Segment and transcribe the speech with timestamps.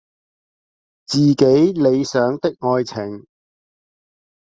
[1.05, 3.27] 自己理想的愛情